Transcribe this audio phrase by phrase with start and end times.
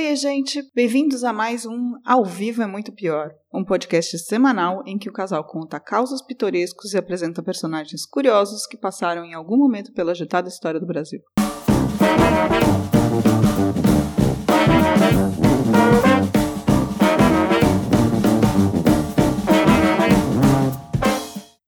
[0.00, 0.62] Oi, gente!
[0.76, 5.12] Bem-vindos a mais um Ao Vivo é Muito Pior, um podcast semanal em que o
[5.12, 10.48] casal conta causos pitorescos e apresenta personagens curiosos que passaram em algum momento pela agitada
[10.48, 11.18] história do Brasil.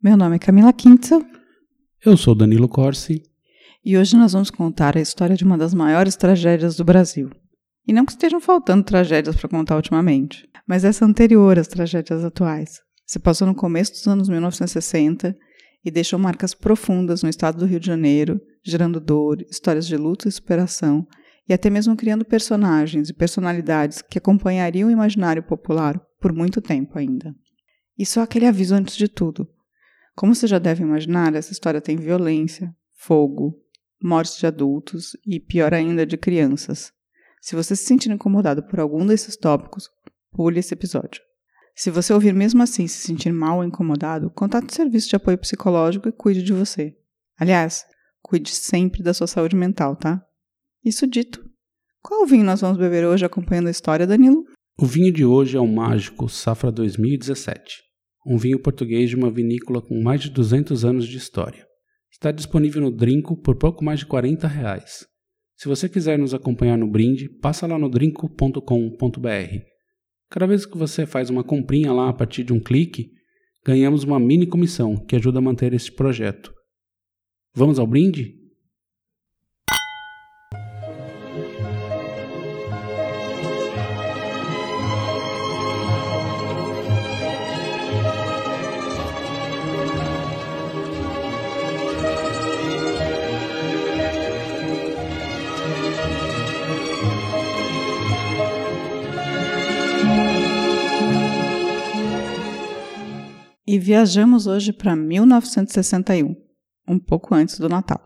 [0.00, 1.20] Meu nome é Camila Quintzel.
[2.06, 3.24] Eu sou Danilo Corsi.
[3.84, 7.28] E hoje nós vamos contar a história de uma das maiores tragédias do Brasil.
[7.86, 12.80] E não que estejam faltando tragédias para contar ultimamente, mas essa anterior às tragédias atuais.
[13.06, 15.36] Se passou no começo dos anos 1960
[15.84, 20.28] e deixou marcas profundas no estado do Rio de Janeiro, gerando dor, histórias de luta
[20.28, 21.06] e superação,
[21.48, 26.98] e até mesmo criando personagens e personalidades que acompanhariam o imaginário popular por muito tempo
[26.98, 27.34] ainda.
[27.98, 29.48] E só aquele aviso antes de tudo.
[30.14, 33.58] Como você já deve imaginar, essa história tem violência, fogo,
[34.02, 36.92] mortes de adultos e, pior ainda, de crianças.
[37.40, 39.88] Se você se sentir incomodado por algum desses tópicos,
[40.30, 41.22] pule esse episódio.
[41.74, 45.38] Se você ouvir mesmo assim se sentir mal ou incomodado, contate o serviço de apoio
[45.38, 46.94] psicológico e cuide de você.
[47.38, 47.86] Aliás,
[48.22, 50.22] cuide sempre da sua saúde mental, tá?
[50.84, 51.42] Isso dito,
[52.02, 54.44] qual vinho nós vamos beber hoje acompanhando a história, Danilo?
[54.78, 57.82] O vinho de hoje é o Mágico Safra 2017,
[58.26, 61.66] um vinho português de uma vinícola com mais de 200 anos de história.
[62.10, 65.06] Está disponível no Drinco por pouco mais de 40 reais.
[65.60, 69.58] Se você quiser nos acompanhar no brinde, passa lá no drinco.com.br.
[70.30, 73.10] Cada vez que você faz uma comprinha lá a partir de um clique,
[73.62, 76.50] ganhamos uma mini comissão que ajuda a manter este projeto.
[77.54, 78.39] Vamos ao brinde?
[103.72, 106.34] E viajamos hoje para 1961,
[106.88, 108.04] um pouco antes do Natal.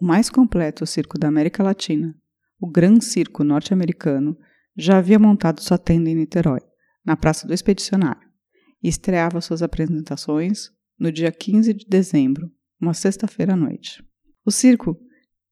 [0.00, 2.14] O mais completo circo da América Latina,
[2.60, 4.38] o Gran Circo norte-americano,
[4.76, 6.60] já havia montado sua tenda em Niterói,
[7.04, 8.22] na Praça do Expedicionário,
[8.80, 12.48] e estreava suas apresentações no dia 15 de dezembro,
[12.80, 14.04] uma sexta-feira à noite.
[14.46, 14.96] O circo,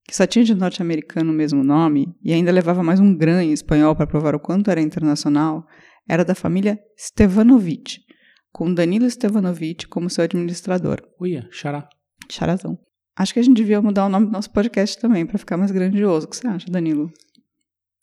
[0.05, 3.51] que só tinha de norte-americano o mesmo nome e ainda levava mais um gran em
[3.51, 5.67] espanhol para provar o quanto era internacional,
[6.07, 8.07] era da família Stevanovic,
[8.51, 11.01] com Danilo Stevanovic como seu administrador.
[11.19, 11.87] Uia, xará.
[12.29, 12.77] Charazão.
[13.15, 15.71] Acho que a gente devia mudar o nome do nosso podcast também para ficar mais
[15.71, 16.25] grandioso.
[16.25, 17.11] O que você acha, Danilo?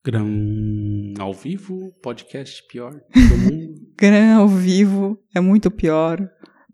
[0.05, 3.75] Gran ao vivo, podcast pior do mundo.
[3.99, 6.21] Gran ao vivo é muito pior.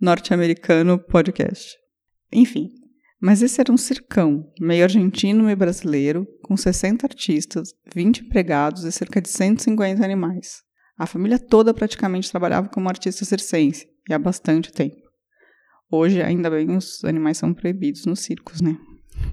[0.00, 1.76] Norte-americano podcast.
[2.32, 2.70] Enfim,
[3.20, 8.90] mas esse era um circão, meio argentino e brasileiro, com 60 artistas, 20 empregados e
[8.90, 10.62] cerca de 150 animais.
[11.02, 15.02] A família toda praticamente trabalhava como artista circense, e há bastante tempo.
[15.90, 18.78] Hoje, ainda bem, os animais são proibidos nos circos, né?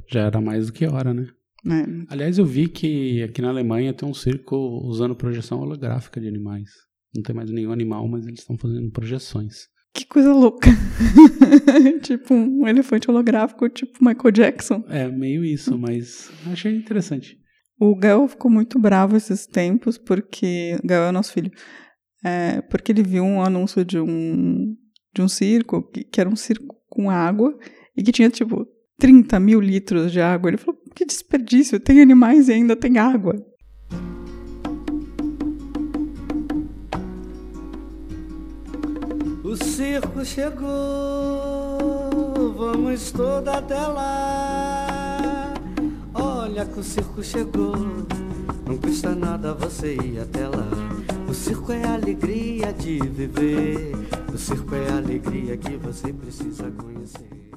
[0.08, 1.28] Já era mais do que hora, né?
[1.68, 2.12] É.
[2.12, 6.72] Aliás, eu vi que aqui na Alemanha tem um circo usando projeção holográfica de animais.
[7.16, 9.68] Não tem mais nenhum animal, mas eles estão fazendo projeções.
[9.94, 10.72] Que coisa louca.
[12.02, 14.84] tipo um elefante holográfico, tipo Michael Jackson.
[14.88, 17.38] É, meio isso, mas achei interessante.
[17.80, 20.78] O Gael ficou muito bravo esses tempos, porque.
[20.84, 21.52] Gael é nosso filho.
[22.24, 24.76] É, porque ele viu um anúncio de um,
[25.16, 27.58] de um circo, que, que era um circo com água,
[27.96, 28.68] e que tinha, tipo,
[29.00, 30.50] 30 mil litros de água.
[30.50, 33.34] Ele falou: que desperdício, tem animais e ainda tem água.
[39.42, 40.68] O circo chegou,
[42.56, 45.09] vamos toda até lá.
[46.50, 50.68] Olha que o circo chegou, não custa nada você ir até lá.
[51.30, 53.92] O circo é a alegria de viver,
[54.34, 57.52] o circo é a alegria que você precisa conhecer.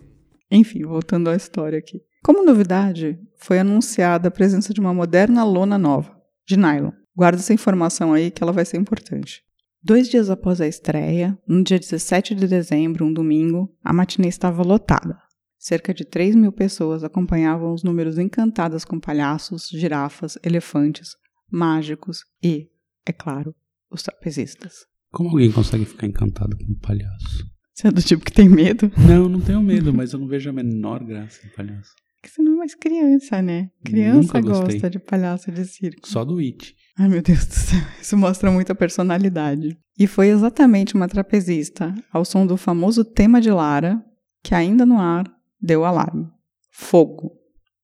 [0.51, 2.03] Enfim, voltando à história aqui.
[2.23, 6.15] Como novidade, foi anunciada a presença de uma moderna lona nova,
[6.47, 6.93] de nylon.
[7.17, 9.43] Guarda essa informação aí que ela vai ser importante.
[9.83, 14.63] Dois dias após a estreia, no dia 17 de dezembro, um domingo, a matinê estava
[14.63, 15.17] lotada.
[15.63, 21.15] Cerca de 3 mil pessoas acompanhavam os números encantadas com palhaços, girafas, elefantes,
[21.49, 22.69] mágicos e,
[23.07, 23.55] é claro,
[23.89, 24.87] os trapezistas.
[25.13, 27.47] Como alguém consegue ficar encantado com um palhaço?
[27.73, 28.91] Você é do tipo que tem medo?
[29.07, 31.93] Não, não tenho medo, mas eu não vejo a menor graça em palhaço.
[32.21, 33.71] Porque você não é mais criança, né?
[33.85, 36.09] Criança gosta de palhaço de circo.
[36.09, 36.75] Só do It.
[36.99, 39.79] Ai, meu Deus do céu, isso mostra muita personalidade.
[39.97, 44.05] E foi exatamente uma trapezista, ao som do famoso tema de Lara,
[44.43, 45.25] que ainda no ar
[45.63, 46.29] deu alarme.
[46.71, 47.39] Fogo.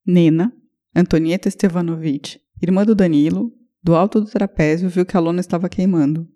[0.04, 0.52] Nena,
[0.94, 3.52] Antonieta Stevanovic, irmã do Danilo,
[3.82, 6.28] do alto do trapézio, viu que a lona estava queimando.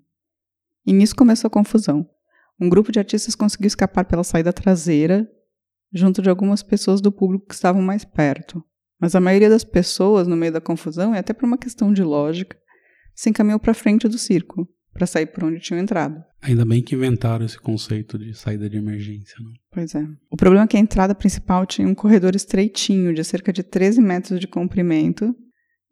[0.87, 2.09] E nisso começou a confusão.
[2.61, 5.29] Um grupo de artistas conseguiu escapar pela saída traseira,
[5.93, 8.63] junto de algumas pessoas do público que estavam mais perto.
[9.01, 12.05] Mas a maioria das pessoas, no meio da confusão, e até por uma questão de
[12.05, 12.57] lógica,
[13.15, 16.23] se encaminhou para frente do circo, para sair por onde tinham entrado.
[16.43, 19.51] Ainda bem que inventaram esse conceito de saída de emergência, não?
[19.71, 20.05] Pois é.
[20.31, 24.01] O problema é que a entrada principal tinha um corredor estreitinho, de cerca de 13
[24.01, 25.35] metros de comprimento,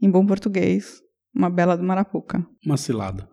[0.03, 1.01] em bom português,
[1.35, 2.45] uma bela do Marapuca.
[2.67, 3.29] Uma cilada.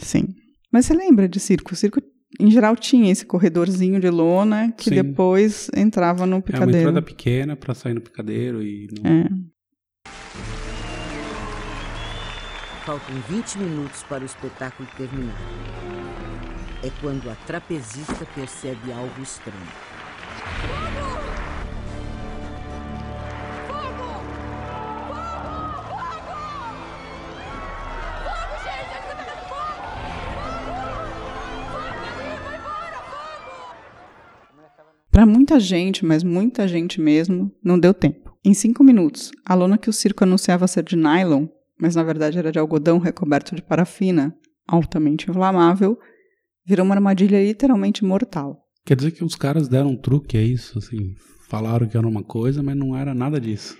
[0.00, 0.34] Sim.
[0.72, 1.72] Mas você lembra de circo?
[1.72, 2.00] O circo,
[2.40, 4.96] em geral, tinha esse corredorzinho de lona que Sim.
[4.96, 6.78] depois entrava no É uma picadeiro.
[6.90, 8.88] entrada pequena pra sair no picadeiro e.
[9.02, 9.10] Não...
[9.10, 9.28] É.
[12.86, 15.34] Faltam 20 minutos para o espetáculo terminar.
[16.84, 19.60] É quando a trapezista percebe algo estranho.
[35.10, 38.38] Para muita gente, mas muita gente mesmo, não deu tempo.
[38.44, 42.38] Em cinco minutos, a lona que o circo anunciava ser de nylon, mas na verdade
[42.38, 44.36] era de algodão recoberto de parafina,
[44.66, 45.98] altamente inflamável,
[46.64, 48.64] virou uma armadilha literalmente mortal.
[48.84, 50.78] Quer dizer que os caras deram um truque, é isso?
[50.78, 51.14] Assim,
[51.48, 53.76] falaram que era uma coisa, mas não era nada disso.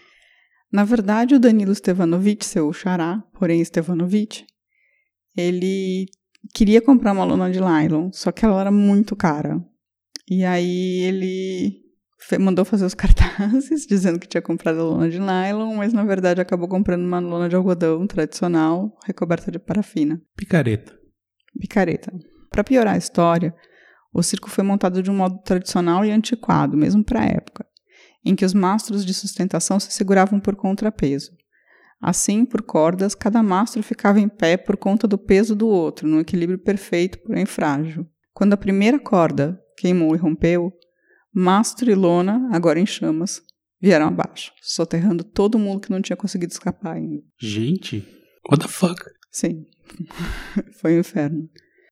[0.72, 4.44] Na verdade, o Danilo Stevanovic, seu xará, porém Stevanovic,
[5.36, 6.06] ele
[6.52, 9.64] queria comprar uma lona de nylon, só que ela era muito cara.
[10.28, 11.85] E aí ele
[12.38, 16.40] mandou fazer os cartazes dizendo que tinha comprado a lona de nylon, mas na verdade
[16.40, 20.20] acabou comprando uma lona de algodão tradicional, recoberta de parafina.
[20.36, 20.92] Picareta.
[21.58, 22.12] Picareta.
[22.50, 23.54] Para piorar a história,
[24.12, 27.66] o circo foi montado de um modo tradicional e antiquado, mesmo para a época,
[28.24, 31.30] em que os mastros de sustentação se seguravam por contrapeso.
[32.00, 36.20] Assim, por cordas, cada mastro ficava em pé por conta do peso do outro, num
[36.20, 38.06] equilíbrio perfeito, porém frágil.
[38.34, 40.72] Quando a primeira corda queimou e rompeu,
[41.38, 43.42] mastro e lona, agora em chamas,
[43.78, 47.22] vieram abaixo, soterrando todo mundo que não tinha conseguido escapar ainda.
[47.38, 48.02] Gente,
[48.50, 48.98] what the fuck?
[49.30, 49.66] Sim,
[50.80, 51.46] foi um inferno.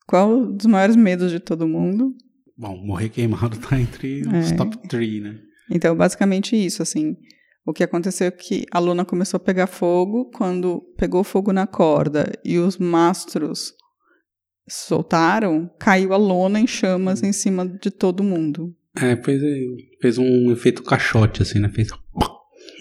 [0.06, 2.14] Qual dos maiores medos de todo mundo?
[2.56, 4.56] Bom, morrer queimado tá entre os É.
[4.56, 5.38] top 3, né?
[5.70, 7.16] Então, basicamente isso, assim.
[7.66, 11.66] O que aconteceu é que a lona começou a pegar fogo, quando pegou fogo na
[11.66, 13.72] corda e os mastros
[14.68, 18.74] soltaram, caiu a lona em chamas em cima de todo mundo.
[18.96, 19.42] É, fez,
[20.00, 21.68] fez um efeito caixote, assim, né?
[21.68, 21.88] Fez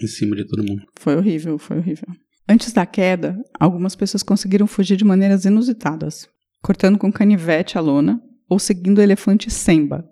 [0.02, 0.82] em cima de todo mundo.
[0.96, 2.08] Foi horrível, foi horrível.
[2.48, 6.28] Antes da queda, algumas pessoas conseguiram fugir de maneiras inusitadas,
[6.62, 10.04] cortando com canivete a lona ou seguindo o elefante Semba.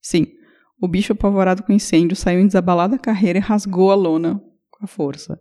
[0.00, 0.26] Sim,
[0.80, 4.40] o bicho apavorado com incêndio saiu em desabalada carreira e rasgou a lona
[4.70, 5.38] com a força.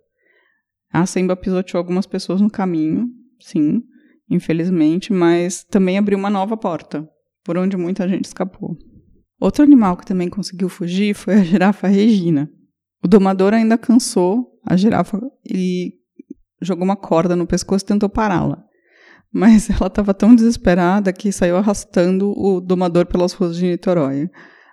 [0.91, 3.07] A Semba pisoteou algumas pessoas no caminho,
[3.39, 3.81] sim,
[4.29, 7.07] infelizmente, mas também abriu uma nova porta,
[7.45, 8.77] por onde muita gente escapou.
[9.39, 12.51] Outro animal que também conseguiu fugir foi a girafa Regina.
[13.03, 15.19] O domador ainda cansou a girafa
[15.49, 15.93] e
[16.61, 18.63] jogou uma corda no pescoço e tentou pará-la.
[19.31, 24.29] Mas ela estava tão desesperada que saiu arrastando o domador pelas ruas de Niterói.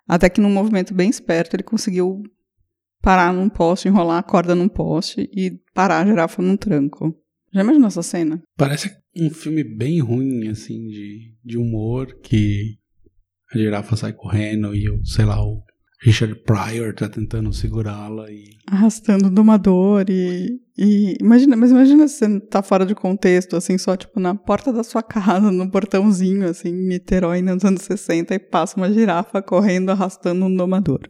[0.08, 2.22] Até que, num movimento bem esperto, ele conseguiu
[3.00, 7.14] parar num poste, enrolar a corda num poste e parar a girafa num tranco.
[7.52, 8.42] Já imaginou essa cena?
[8.56, 12.78] Parece um filme bem ruim, assim, de, de humor, que
[13.56, 15.62] a girafa sai correndo e, o, sei lá, o
[16.02, 18.44] Richard Pryor tá tentando segurá-la e...
[18.66, 21.16] Arrastando o domador e, e.
[21.20, 24.84] Imagina, mas imagina se você tá fora de contexto, assim, só tipo na porta da
[24.84, 29.90] sua casa, no portãozinho, assim, em Niterói, nos anos 60, e passa uma girafa correndo,
[29.90, 31.00] arrastando um domador.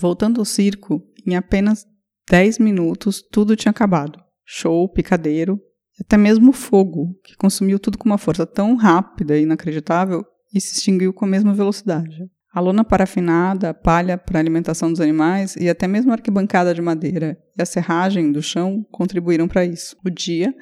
[0.00, 1.84] Voltando ao circo, em apenas
[2.30, 4.22] 10 minutos tudo tinha acabado.
[4.46, 5.60] Show, picadeiro,
[6.00, 10.24] até mesmo fogo, que consumiu tudo com uma força tão rápida e inacreditável
[10.54, 12.16] e se extinguiu com a mesma velocidade.
[12.54, 16.80] A lona parafinada, a palha para alimentação dos animais e até mesmo a arquibancada de
[16.80, 19.96] madeira e a serragem do chão contribuíram para isso.
[20.04, 20.54] O dia,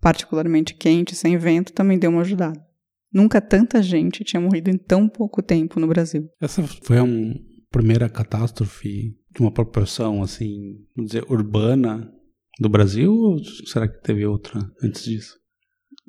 [0.00, 2.60] particularmente quente, sem vento, também deu uma ajudada.
[3.12, 6.28] Nunca tanta gente tinha morrido em tão pouco tempo no Brasil.
[6.40, 7.34] Essa foi um,
[7.72, 12.12] primeira catástrofe de uma proporção, assim, vamos dizer, urbana
[12.60, 13.12] do Brasil?
[13.12, 15.40] Ou será que teve outra antes disso?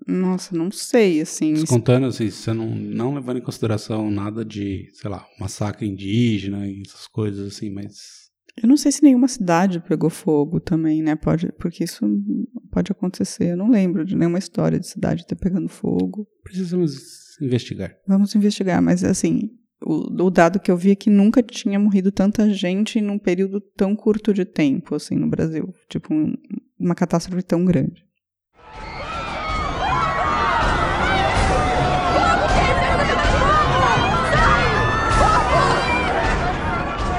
[0.06, 1.54] Nossa, não sei, assim.
[1.54, 6.82] Descontando, assim, você não, não levando em consideração nada de, sei lá, massacre indígena e
[6.86, 8.30] essas coisas assim, mas
[8.62, 11.16] Eu não sei se nenhuma cidade pegou fogo também, né?
[11.16, 12.06] Pode, porque isso
[12.70, 13.52] pode acontecer.
[13.52, 16.28] Eu não lembro de nenhuma história de cidade ter pegando fogo.
[16.44, 17.96] precisamos investigar.
[18.06, 19.52] Vamos investigar, mas assim,
[19.86, 23.60] o, o dado que eu vi é que nunca tinha morrido tanta gente num período
[23.62, 25.74] tão curto de tempo, assim, no Brasil.
[25.90, 26.34] Tipo, um-
[26.80, 28.04] uma catástrofe tão grande.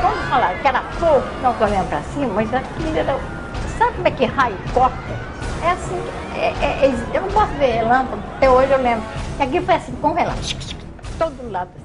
[0.00, 3.18] Quando falaram que era fogo, nós olhamos para cima, mas aquilo era.
[3.78, 4.96] Sabe como é que raio corta?
[5.62, 5.96] É assim,
[6.34, 9.04] é, é- é- eu não posso ver relâmpago, até hoje eu lembro.
[9.38, 10.46] E aqui foi assim, com relâmpago,
[11.18, 11.83] todo lado assim?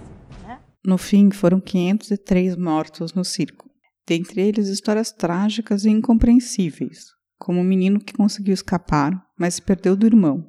[0.86, 3.70] No fim, foram 503 mortos no circo.
[4.08, 7.06] Dentre eles, histórias trágicas e incompreensíveis,
[7.38, 10.46] como o menino que conseguiu escapar, mas se perdeu do irmão.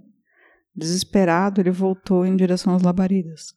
[0.74, 3.54] Desesperado, ele voltou em direção às labaredas.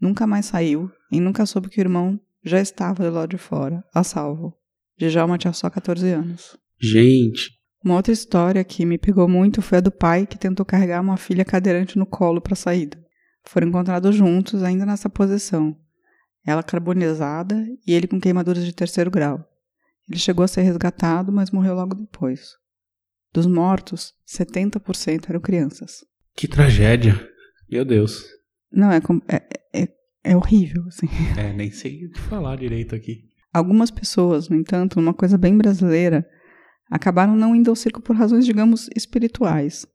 [0.00, 3.84] Nunca mais saiu e nunca soube que o irmão já estava do lado de fora,
[3.94, 4.56] a salvo.
[4.98, 6.56] Djalma tinha só 14 anos.
[6.80, 7.50] Gente,
[7.84, 11.16] Uma outra história que me pegou muito foi a do pai que tentou carregar uma
[11.16, 12.96] filha cadeirante no colo para a saída.
[13.44, 15.76] Foram encontrados juntos, ainda nessa posição.
[16.44, 19.48] Ela carbonizada e ele com queimaduras de terceiro grau.
[20.08, 22.56] Ele chegou a ser resgatado, mas morreu logo depois.
[23.32, 26.04] Dos mortos, 70% eram crianças.
[26.36, 27.28] que tragédia.
[27.70, 28.26] Meu Deus.
[28.70, 29.88] Não, é, é, é,
[30.24, 31.06] é horrível, assim.
[31.38, 33.24] É, nem sei o que falar direito aqui.
[33.52, 36.28] Algumas pessoas, no entanto, numa coisa bem brasileira,
[36.90, 39.86] acabaram não indo ao circo por razões, digamos, espirituais.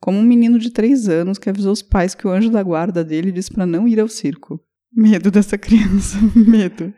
[0.00, 3.04] Como um menino de três anos que avisou os pais que o anjo da guarda
[3.04, 4.62] dele disse para não ir ao circo.
[4.94, 6.92] Medo dessa criança, medo.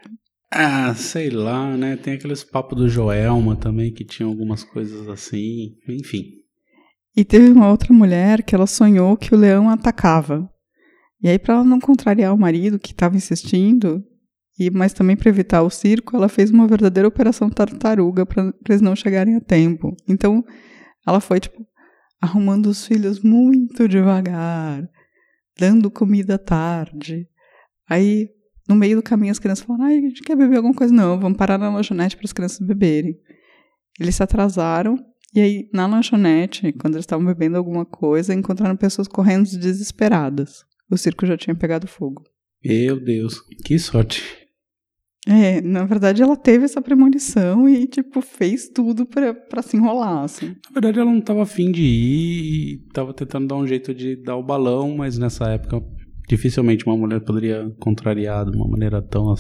[0.50, 1.96] Ah, sei lá, né?
[1.96, 5.76] Tem aqueles papos do Joelma também que tinham algumas coisas assim.
[5.88, 6.24] Enfim.
[7.16, 10.48] E teve uma outra mulher que ela sonhou que o leão atacava.
[11.22, 14.04] E aí, para ela não contrariar o marido que estava insistindo,
[14.58, 18.80] e mas também para evitar o circo, ela fez uma verdadeira operação tartaruga para eles
[18.80, 19.96] não chegarem a tempo.
[20.08, 20.44] Então,
[21.06, 21.66] ela foi tipo
[22.20, 24.88] arrumando os filhos muito devagar,
[25.58, 27.28] dando comida tarde.
[27.88, 28.29] Aí,
[28.69, 30.93] no meio do caminho, as crianças falaram: Ai, a gente quer beber alguma coisa?
[30.93, 33.19] Não, vamos parar na lanchonete para as crianças beberem.
[34.00, 34.99] Eles se atrasaram
[35.35, 40.64] e aí, na lanchonete, quando eles estavam bebendo alguma coisa, encontraram pessoas correndo desesperadas.
[40.88, 42.23] O circo já tinha pegado fogo.
[42.64, 44.23] Meu Deus, que sorte.
[45.26, 50.23] É, na verdade, ela teve essa premonição e, tipo, fez tudo pra, pra se enrolar,
[50.23, 50.55] assim.
[50.67, 54.14] Na verdade, ela não tava afim de ir e tava tentando dar um jeito de
[54.14, 55.83] dar o balão, mas nessa época
[56.28, 59.35] dificilmente uma mulher poderia contrariar de uma maneira tão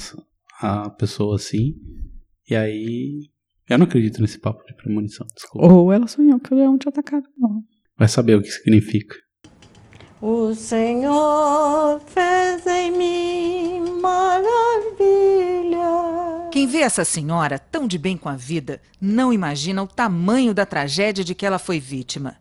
[0.60, 1.74] a pessoa assim.
[2.48, 3.30] E aí.
[3.68, 5.66] Eu não acredito nesse papo de premonição, desculpa.
[5.72, 7.26] Ou ela sonhou que o leão tinha atacado.
[7.38, 7.62] Não.
[7.96, 9.16] Vai saber o que significa.
[10.20, 14.94] O Senhor fez em mim maravilha.
[16.50, 20.64] Quem vê essa senhora tão de bem com a vida não imagina o tamanho da
[20.66, 22.36] tragédia de que ela foi vítima.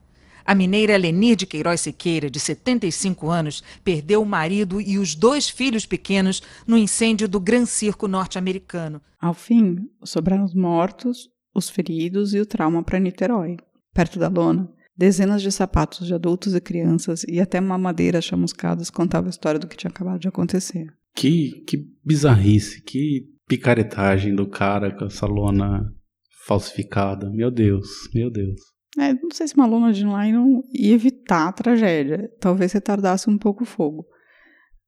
[0.45, 5.49] A mineira Lenir de Queiroz Siqueira, de 75 anos, perdeu o marido e os dois
[5.49, 9.01] filhos pequenos no incêndio do Gran Circo norte-americano.
[9.19, 13.57] Ao fim, sobraram os mortos, os feridos e o trauma para Niterói.
[13.93, 19.27] Perto da lona, dezenas de sapatos de adultos e crianças e até mamadeiras chamuscadas contavam
[19.27, 20.87] a história do que tinha acabado de acontecer.
[21.15, 25.93] Que, que bizarrice, que picaretagem do cara com essa lona
[26.45, 27.29] falsificada.
[27.29, 28.72] Meu Deus, meu Deus.
[28.97, 32.31] É, não sei se uma lona de nylon ia evitar a tragédia.
[32.39, 34.05] Talvez retardasse um pouco o fogo.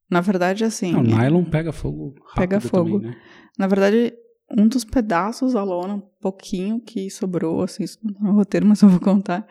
[0.10, 0.92] Na verdade, assim.
[0.92, 3.00] Não, nylon pega fogo rápido Pega fogo.
[3.00, 3.18] também, né?
[3.58, 4.14] Na verdade,
[4.52, 8.66] um dos pedaços da lona, um pouquinho que sobrou, assim, isso não tá no roteiro,
[8.66, 9.48] mas eu vou contar,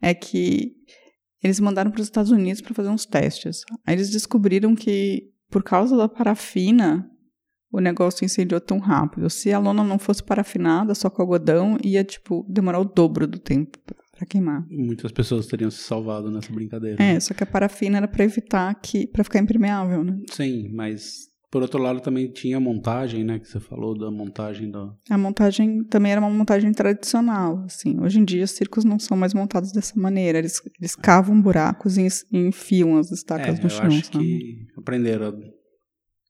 [0.00, 0.72] é que
[1.42, 3.62] eles mandaram para os Estados Unidos para fazer uns testes.
[3.86, 7.10] Aí eles descobriram que, por causa da parafina,
[7.72, 9.30] o negócio incendiou tão rápido.
[9.30, 13.38] Se a lona não fosse parafinada, só com algodão, ia, tipo, demorar o dobro do
[13.38, 13.78] tempo
[14.20, 14.66] para queimar.
[14.68, 17.02] Muitas pessoas teriam se salvado nessa brincadeira.
[17.02, 20.20] É, só que a parafina era para evitar que, para ficar impermeável, né?
[20.30, 23.38] Sim, mas por outro lado também tinha a montagem, né?
[23.38, 24.92] Que você falou da montagem da.
[25.08, 27.98] A montagem também era uma montagem tradicional, assim.
[28.00, 30.38] Hoje em dia, os circos não são mais montados dessa maneira.
[30.38, 34.24] Eles, eles cavam buracos e enfiam as estacas é, no eu chão, acho sabe?
[34.24, 35.36] que aprenderam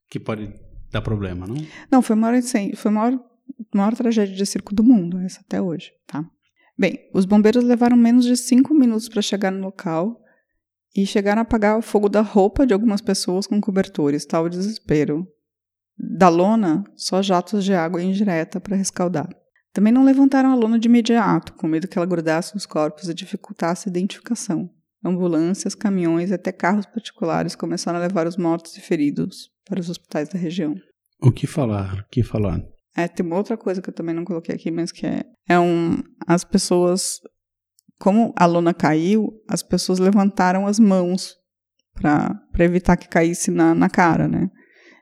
[0.09, 0.53] que pode
[0.91, 1.57] dar problema, não?
[1.91, 3.21] Não, foi a maior, foi a maior,
[3.75, 6.25] maior tragédia de circo do mundo, essa até hoje, tá?
[6.77, 10.19] Bem, os bombeiros levaram menos de cinco minutos para chegar no local
[10.97, 15.29] e chegaram a apagar o fogo da roupa de algumas pessoas com cobertores, tal desespero.
[15.97, 19.29] Da lona, só jatos de água indireta para rescaldar.
[19.73, 23.15] Também não levantaram a lona de imediato, com medo que ela grudasse nos corpos e
[23.15, 24.71] dificultasse a identificação.
[25.05, 29.89] ambulâncias, caminhões e até carros particulares começaram a levar os mortos e feridos para os
[29.89, 30.75] hospitais da região.
[31.23, 32.01] O que falar?
[32.01, 32.61] O que falar?
[32.97, 35.59] É, tem uma outra coisa que eu também não coloquei aqui, mas que é, é
[35.59, 36.03] um.
[36.27, 37.21] As pessoas.
[37.99, 41.37] Como a lona caiu, as pessoas levantaram as mãos
[41.95, 44.49] para evitar que caísse na, na cara, né?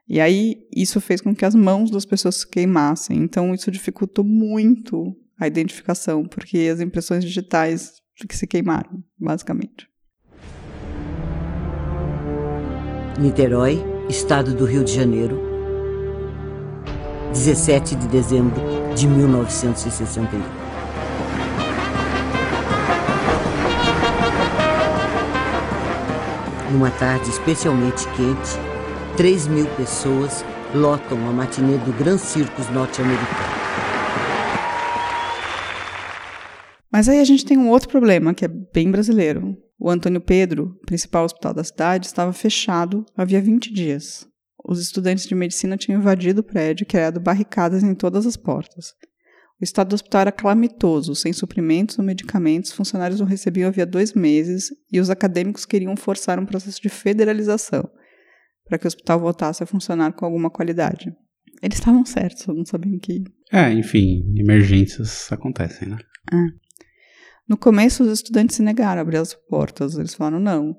[0.09, 3.19] E aí, isso fez com que as mãos das pessoas se queimassem.
[3.19, 7.93] Então, isso dificultou muito a identificação, porque as impressões digitais
[8.29, 9.87] que se queimaram, basicamente.
[13.21, 15.39] Niterói, estado do Rio de Janeiro,
[17.33, 18.59] 17 de dezembro
[18.95, 20.27] de 1961.
[26.73, 28.59] Numa tarde especialmente quente,
[29.19, 30.43] 3 mil pessoas
[30.75, 33.59] lotam a matinê do Gran Circus norte-americano.
[36.91, 39.68] Mas aí a gente tem um outro problema que é bem brasileiro.
[39.79, 44.27] O Antônio Pedro, principal hospital da cidade, estava fechado havia 20 dias.
[44.65, 48.93] Os estudantes de medicina tinham invadido o prédio e criado barricadas em todas as portas.
[49.61, 54.13] O estado do hospital era calamitoso, sem suprimentos ou medicamentos, funcionários não recebiam havia dois
[54.13, 57.89] meses e os acadêmicos queriam forçar um processo de federalização
[58.65, 61.13] para que o hospital voltasse a funcionar com alguma qualidade.
[61.63, 63.25] Eles estavam certos, não sabiam que.
[63.53, 65.99] É, enfim, emergências acontecem, né?
[66.33, 66.68] É.
[67.49, 69.97] No começo, os estudantes se negaram a abrir as portas.
[69.97, 70.77] Eles falaram não.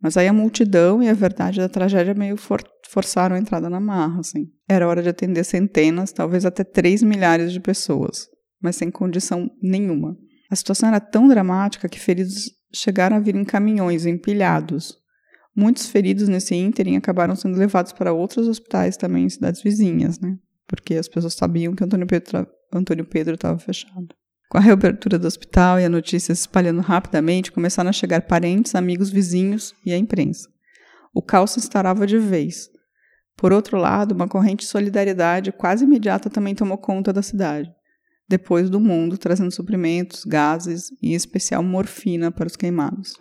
[0.00, 2.62] Mas aí a multidão e a verdade da tragédia meio for
[2.94, 4.52] forçaram a entrada na marra, assim.
[4.68, 8.28] Era hora de atender centenas, talvez até três milhares de pessoas,
[8.62, 10.16] mas sem condição nenhuma.
[10.48, 14.96] A situação era tão dramática que feridos chegaram a vir em caminhões empilhados.
[15.56, 20.36] Muitos feridos nesse ínterim acabaram sendo levados para outros hospitais também em cidades vizinhas, né?
[20.68, 24.14] Porque as pessoas sabiam que Pedro Antônio Pedro estava fechado.
[24.48, 28.74] Com a reabertura do hospital e a notícia se espalhando rapidamente, começaram a chegar parentes,
[28.74, 30.48] amigos, vizinhos e a imprensa.
[31.12, 32.68] O caos se instaurava de vez.
[33.36, 37.72] Por outro lado, uma corrente de solidariedade quase imediata também tomou conta da cidade.
[38.28, 43.14] Depois do mundo, trazendo suprimentos, gases e, em especial, morfina para os queimados.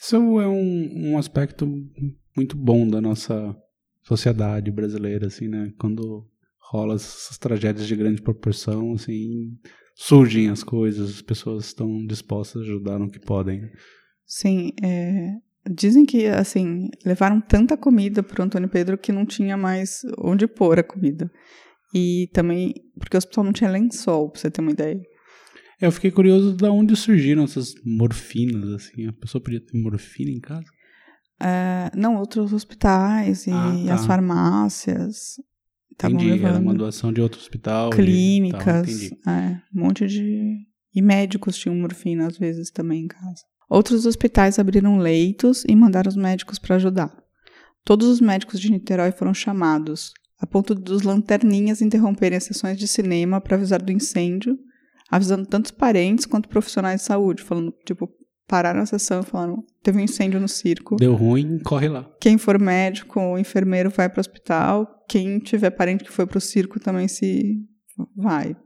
[0.00, 1.66] Isso é um, um aspecto
[2.36, 3.54] muito bom da nossa
[4.02, 5.72] sociedade brasileira, assim, né?
[5.78, 6.26] Quando
[6.58, 9.58] rola essas tragédias de grande proporção, assim,
[10.02, 13.70] surgem as coisas, as pessoas estão dispostas a ajudar no que podem.
[14.26, 15.34] Sim, é,
[15.70, 20.46] dizem que assim levaram tanta comida para o Antônio Pedro que não tinha mais onde
[20.48, 21.30] pôr a comida.
[21.94, 25.00] E também porque o hospital não tinha lençol, para você ter uma ideia.
[25.80, 29.06] É, eu fiquei curioso de onde surgiram essas morfinas, assim.
[29.06, 30.66] A pessoa podia ter morfina em casa?
[31.40, 33.94] É, não, outros hospitais e ah, tá.
[33.94, 35.36] as farmácias.
[35.92, 37.90] Entendi, levando era uma doação de outro hospital.
[37.90, 40.56] Clínicas, é, um monte de...
[40.94, 43.42] E médicos tinham morfina, às vezes, também em casa.
[43.68, 47.10] Outros hospitais abriram leitos e mandaram os médicos para ajudar.
[47.84, 52.86] Todos os médicos de Niterói foram chamados, a ponto dos lanterninhas interromperem as sessões de
[52.86, 54.58] cinema para avisar do incêndio,
[55.10, 58.08] avisando tanto os parentes quanto profissionais de saúde, falando, tipo,
[58.46, 60.96] pararam a sessão e falaram: teve um incêndio no circo.
[60.96, 62.06] Deu ruim, corre lá.
[62.20, 64.86] Quem for médico ou enfermeiro vai para o hospital.
[65.12, 67.62] Quem tiver parente que foi para o circo também se
[68.16, 68.56] vai.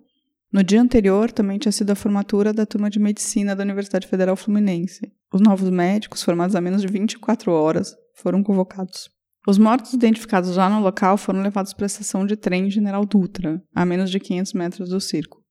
[0.53, 4.37] No dia anterior também tinha sido a formatura da turma de medicina da Universidade Federal
[4.37, 5.13] Fluminense.
[5.35, 9.11] Os novos médicos, formados há menos de 24 horas, foram convocados.
[9.45, 13.61] Os mortos identificados já no local foram levados para a estação de trem General Dutra,
[13.75, 15.43] a menos de 500 metros do circo.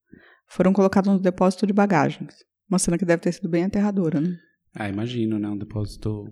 [0.47, 2.36] Foram colocados no depósito de bagagens.
[2.69, 4.38] Uma cena que deve ter sido bem aterradora, né?
[4.73, 5.49] Ah, imagino, né?
[5.49, 6.23] Um depósito,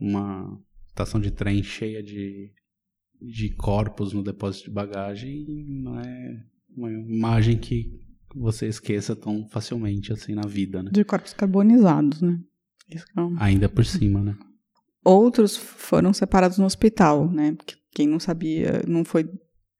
[0.00, 2.50] uma estação de trem cheia de,
[3.20, 6.44] de corpos no depósito de bagagem não é
[6.76, 8.00] uma imagem que
[8.34, 10.90] você esqueça tão facilmente assim na vida, né?
[10.92, 12.38] De corpos carbonizados, né?
[12.90, 12.98] É
[13.38, 14.36] Ainda por cima, né?
[15.04, 17.56] Outros foram separados no hospital, né?
[17.92, 19.28] Quem não sabia, não foi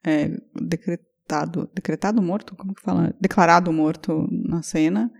[0.04, 3.14] é, decretado, decretado morto, como que fala?
[3.20, 5.10] Declarado morto na cena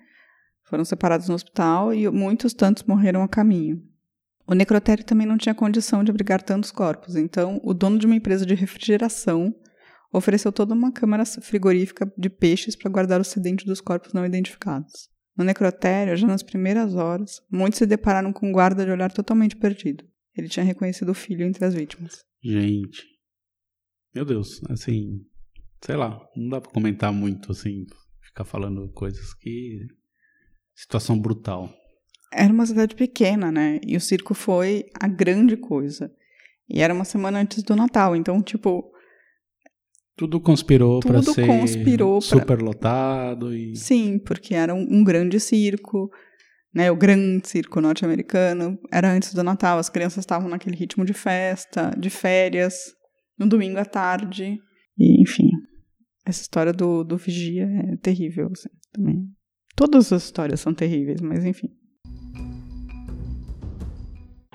[0.65, 3.83] foram separados no hospital e muitos tantos morreram a caminho.
[4.49, 8.17] O necrotério também não tinha condição de abrigar tantos corpos, então o dono de uma
[8.17, 9.55] empresa de refrigeração
[10.11, 15.11] ofereceu toda uma câmara frigorífica de peixes para guardar o sedente dos corpos não identificados.
[15.37, 19.55] No necrotério, já nas primeiras horas, muitos se depararam com um guarda de olhar totalmente
[19.55, 20.03] perdido.
[20.35, 22.25] Ele tinha reconhecido o filho entre as vítimas.
[22.43, 23.05] Gente.
[24.15, 25.27] Meu Deus, assim,
[25.85, 27.85] sei lá, não dá para comentar muito assim,
[28.23, 29.87] ficar falando coisas que
[30.75, 31.71] situação brutal.
[32.33, 33.81] Era uma cidade pequena, né?
[33.87, 36.13] E o circo foi a grande coisa.
[36.69, 38.93] E era uma semana antes do Natal, então, tipo.
[40.17, 42.67] Tudo conspirou para ser conspirou super pra...
[42.67, 43.55] lotado.
[43.55, 43.75] E...
[43.77, 46.11] Sim, porque era um, um grande circo,
[46.75, 48.79] né, o grande circo norte-americano.
[48.93, 52.75] Era antes do Natal, as crianças estavam naquele ritmo de festa, de férias,
[53.39, 54.61] no domingo à tarde.
[54.99, 55.49] E, enfim,
[56.27, 59.25] essa história do, do vigia é terrível assim, também.
[59.77, 61.69] Todas as histórias são terríveis, mas enfim.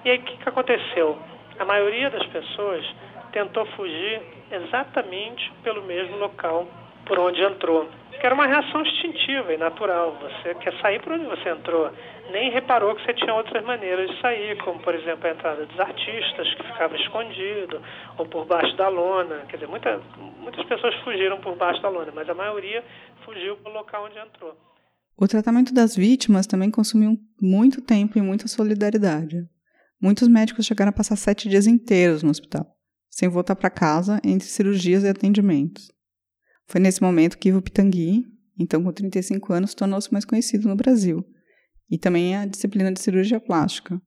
[0.05, 1.17] E aí o que, que aconteceu?
[1.59, 2.85] A maioria das pessoas
[3.31, 6.67] tentou fugir exatamente pelo mesmo local
[7.05, 7.89] por onde entrou.
[8.11, 10.17] Que era uma reação instintiva e natural.
[10.21, 11.91] Você quer sair por onde você entrou.
[12.31, 15.79] Nem reparou que você tinha outras maneiras de sair, como por exemplo a entrada dos
[15.79, 17.81] artistas, que ficava escondido,
[18.17, 19.45] ou por baixo da lona.
[19.49, 19.99] Quer dizer, muita,
[20.39, 22.83] muitas pessoas fugiram por baixo da lona, mas a maioria
[23.25, 24.55] fugiu pelo local onde entrou.
[25.17, 29.47] O tratamento das vítimas também consumiu muito tempo e muita solidariedade.
[30.03, 32.77] Muitos médicos chegaram a passar sete dias inteiros no hospital,
[33.09, 35.89] sem voltar para casa entre cirurgias e atendimentos.
[36.67, 38.25] Foi nesse momento que Ivo Pitangui,
[38.59, 41.25] então com 35 anos, tornou-se mais conhecido no Brasil,
[41.89, 43.97] e também a disciplina de cirurgia plástica.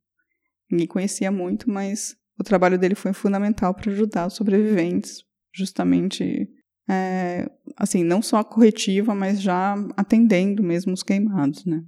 [0.70, 6.46] Ninguém conhecia muito, mas o trabalho dele foi fundamental para ajudar os sobreviventes, justamente,
[6.90, 11.82] é, assim, não só a corretiva, mas já atendendo mesmo os queimados, né?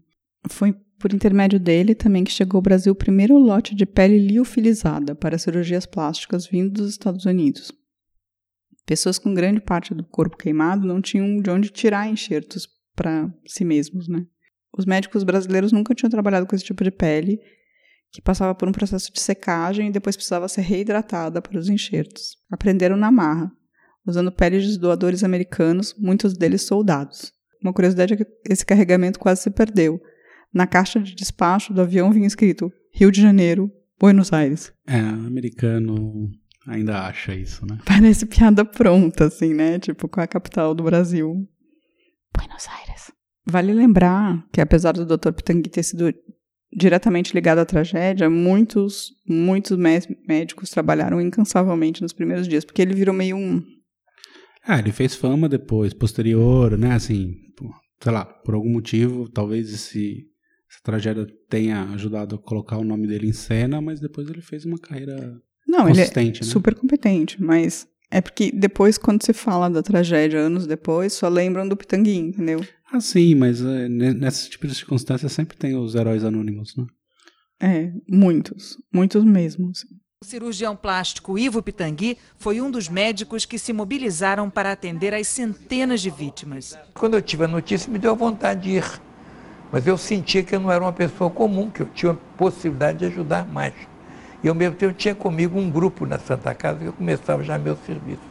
[0.48, 5.14] Foi por intermédio dele também que chegou ao Brasil o primeiro lote de pele liofilizada
[5.14, 7.72] para cirurgias plásticas vindo dos Estados Unidos.
[8.84, 13.64] Pessoas com grande parte do corpo queimado não tinham de onde tirar enxertos para si
[13.64, 14.26] mesmos, né?
[14.76, 17.38] Os médicos brasileiros nunca tinham trabalhado com esse tipo de pele,
[18.10, 22.36] que passava por um processo de secagem e depois precisava ser reidratada para os enxertos.
[22.50, 23.52] Aprenderam na marra,
[24.06, 27.32] usando peles de doadores americanos, muitos deles soldados.
[27.62, 30.00] Uma curiosidade é que esse carregamento quase se perdeu.
[30.52, 34.72] Na caixa de despacho do avião vinha escrito Rio de Janeiro, Buenos Aires.
[34.86, 36.30] É, americano
[36.66, 37.78] ainda acha isso, né?
[37.84, 39.78] Parece piada pronta, assim, né?
[39.78, 41.48] Tipo, com a capital do Brasil.
[42.34, 43.10] Buenos Aires.
[43.46, 45.32] Vale lembrar que, apesar do Dr.
[45.32, 46.12] Pitangui ter sido
[46.70, 53.14] diretamente ligado à tragédia, muitos, muitos médicos trabalharam incansavelmente nos primeiros dias, porque ele virou
[53.14, 53.62] meio um.
[54.62, 56.92] Ah, ele fez fama depois, posterior, né?
[56.92, 57.34] Assim,
[58.02, 60.26] sei lá, por algum motivo, talvez esse,
[60.78, 64.64] essa tragédia tenha ajudado a colocar o nome dele em cena, mas depois ele fez
[64.64, 66.46] uma carreira Não, ele é consistente, né?
[66.50, 71.68] super competente, mas é porque depois, quando se fala da tragédia anos depois, só lembram
[71.68, 72.64] do Pitangui, entendeu?
[72.90, 76.86] Ah, sim, mas é, ne- nesse tipo de circunstância sempre tem os heróis anônimos, né?
[77.60, 79.70] É, muitos, muitos mesmo.
[79.70, 79.88] assim.
[80.22, 85.26] O cirurgião plástico Ivo Pitangui foi um dos médicos que se mobilizaram para atender as
[85.28, 86.78] centenas de vítimas.
[86.94, 89.00] Quando eu tive a notícia, me deu vontade de ir.
[89.70, 92.98] Mas eu sentia que eu não era uma pessoa comum, que eu tinha a possibilidade
[92.98, 93.74] de ajudar mais.
[94.42, 97.58] E ao mesmo tempo tinha comigo um grupo na Santa Casa que eu começava já
[97.58, 98.22] meu serviço.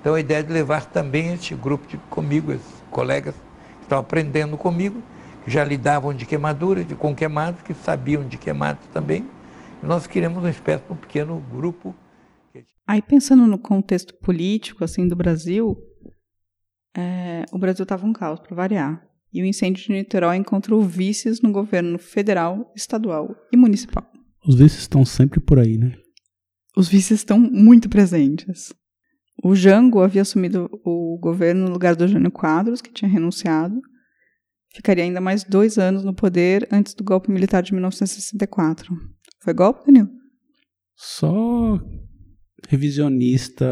[0.00, 3.34] Então a ideia de levar também este grupo de, comigo, esses colegas
[3.78, 5.02] que estavam aprendendo comigo,
[5.44, 9.26] que já lidavam de queimadura, de, com queimados, que sabiam de queimados também.
[9.82, 11.94] E nós queríamos uma espécie de um pequeno grupo
[12.90, 15.80] Aí pensando no contexto político assim do Brasil,
[16.92, 19.00] é, o Brasil estava um caos para variar.
[19.32, 24.10] E o incêndio de Niterói encontrou vices no governo federal, estadual e municipal.
[24.46, 25.94] Os vices estão sempre por aí, né?
[26.76, 28.72] Os vices estão muito presentes.
[29.42, 33.80] O Jango havia assumido o governo no lugar do Jânio Quadros, que tinha renunciado.
[34.74, 38.94] Ficaria ainda mais dois anos no poder antes do golpe militar de 1964.
[39.42, 40.10] Foi golpe, Danilo?
[40.94, 41.80] Só
[42.68, 43.66] revisionista,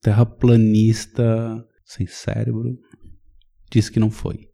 [0.00, 2.76] terraplanista, sem cérebro,
[3.70, 4.49] disse que não foi.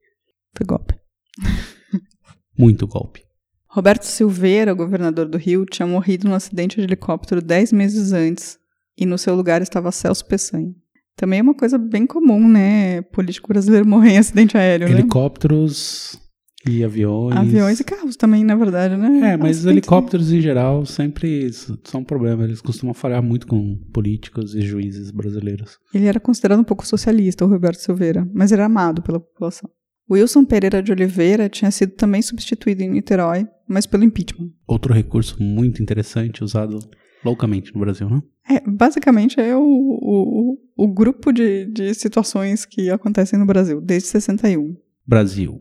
[0.57, 0.95] Foi golpe.
[2.59, 3.23] Muito golpe.
[3.69, 8.59] Roberto Silveira, governador do Rio, tinha morrido num acidente de helicóptero dez meses antes
[8.97, 10.73] e no seu lugar estava Celso Peçanha.
[11.15, 13.03] Também é uma coisa bem comum, né?
[13.03, 14.95] Político brasileiro morrer em acidente aéreo, né?
[14.95, 16.19] Helicópteros
[16.67, 17.37] e aviões.
[17.37, 19.33] Aviões e carros também, na verdade, né?
[19.33, 21.51] É, mas Acidentes- helicópteros em geral sempre
[21.85, 22.45] são um problema.
[22.45, 25.79] Eles costumam falhar muito com políticos e juízes brasileiros.
[25.93, 29.71] Ele era considerado um pouco socialista, o Roberto Silveira, mas era amado pela população.
[30.11, 34.53] Wilson Pereira de Oliveira tinha sido também substituído em Niterói, mas pelo impeachment.
[34.67, 36.79] Outro recurso muito interessante usado
[37.25, 38.23] loucamente no Brasil, não?
[38.49, 44.09] É, basicamente é o, o, o grupo de, de situações que acontecem no Brasil, desde
[44.09, 44.77] 61.
[45.05, 45.61] Brasil,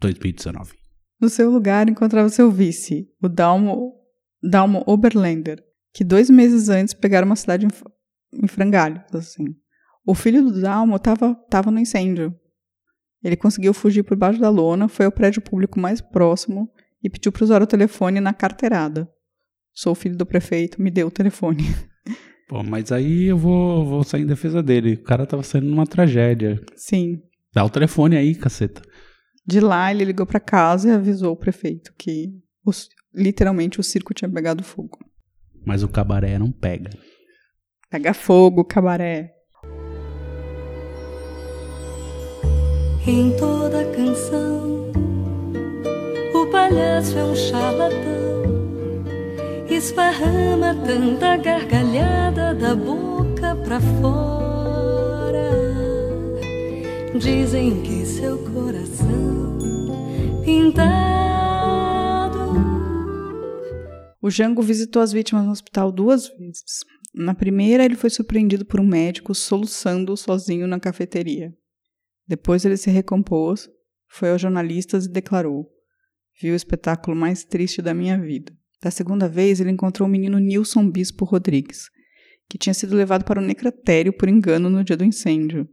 [0.00, 0.72] 2019.
[1.20, 3.92] No seu lugar encontrava seu vice, o Dalmo,
[4.42, 9.54] Dalmo Oberländer, que dois meses antes pegaram uma cidade em, em frangalhos, assim.
[10.04, 12.34] O filho do Dalmo estava tava no incêndio.
[13.22, 16.68] Ele conseguiu fugir por baixo da lona, foi ao prédio público mais próximo
[17.02, 19.08] e pediu para usar o telefone na carteirada.
[19.72, 21.64] Sou filho do prefeito, me deu o telefone.
[22.48, 24.94] Pô, mas aí eu vou, vou sair em defesa dele.
[24.94, 26.60] O cara tava saindo numa tragédia.
[26.76, 27.22] Sim.
[27.54, 28.82] Dá o telefone aí, caceta.
[29.46, 32.30] De lá, ele ligou para casa e avisou o prefeito que
[32.64, 34.98] os, literalmente o circo tinha pegado fogo.
[35.64, 36.90] Mas o cabaré não pega.
[37.90, 39.32] Pega fogo, cabaré.
[43.04, 44.92] Em toda canção,
[46.32, 49.02] o palhaço é um charlatão.
[49.68, 55.50] Esparrama tanta gargalhada da boca pra fora.
[57.18, 59.58] Dizem que seu coração
[60.44, 61.32] pintado.
[64.22, 66.84] O Jango visitou as vítimas no hospital duas vezes.
[67.12, 71.52] Na primeira, ele foi surpreendido por um médico soluçando sozinho na cafeteria.
[72.26, 73.68] Depois ele se recompôs,
[74.08, 75.68] foi aos jornalistas e declarou:
[76.40, 78.52] Vi o espetáculo mais triste da minha vida.
[78.82, 81.88] Da segunda vez, ele encontrou o menino Nilson Bispo Rodrigues,
[82.48, 85.68] que tinha sido levado para o necrotério por engano no dia do incêndio.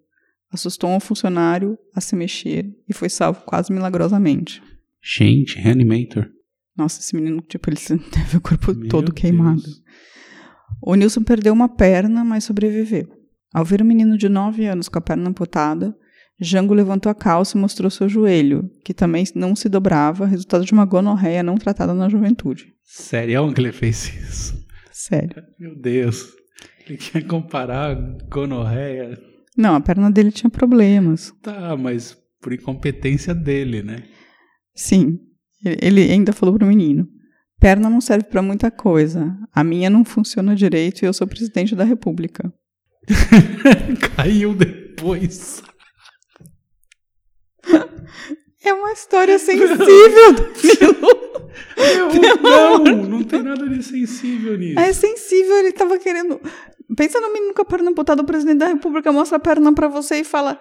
[0.52, 4.62] Assustou um funcionário a se mexer e foi salvo quase milagrosamente.
[5.02, 6.30] Gente, Reanimator.
[6.76, 7.78] Nossa, esse menino, tipo, ele
[8.12, 9.62] teve o corpo Meu todo queimado.
[9.62, 9.82] Deus.
[10.82, 13.08] O Nilson perdeu uma perna, mas sobreviveu.
[13.54, 15.96] Ao ver o menino de 9 anos com a perna amputada,
[16.40, 20.72] Jango levantou a calça e mostrou seu joelho, que também não se dobrava, resultado de
[20.72, 22.74] uma gonorreia não tratada na juventude.
[22.84, 24.66] Sério que ele fez isso?
[24.92, 25.44] Sério.
[25.60, 26.34] Meu Deus.
[26.88, 27.94] Ele quer comparar
[28.30, 29.20] gonorreia.
[29.56, 31.34] Não, a perna dele tinha problemas.
[31.42, 34.04] Tá, mas por incompetência dele, né?
[34.74, 35.20] Sim.
[35.64, 37.08] Ele ele ainda falou pro menino:
[37.60, 39.38] perna não serve pra muita coisa.
[39.54, 42.52] A minha não funciona direito e eu sou presidente da república.
[44.16, 45.62] Caiu depois.
[48.64, 51.30] É uma história sensível, Danilo.
[51.78, 54.80] Eu, não, não tem nada de sensível nisso.
[54.80, 56.40] É sensível, ele tava querendo.
[56.96, 59.88] Pensa no menino com a perna amputada, o presidente da república mostra a perna pra
[59.88, 60.60] você e fala: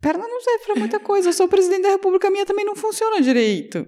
[0.00, 2.64] perna não serve pra muita coisa, eu sou o presidente da república, a minha também
[2.64, 3.86] não funciona direito.